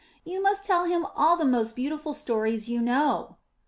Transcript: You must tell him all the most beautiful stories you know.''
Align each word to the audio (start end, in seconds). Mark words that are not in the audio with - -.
You 0.25 0.41
must 0.41 0.63
tell 0.65 0.85
him 0.85 1.05
all 1.15 1.37
the 1.37 1.45
most 1.45 1.75
beautiful 1.75 2.15
stories 2.15 2.67
you 2.67 2.81
know.'' 2.81 3.37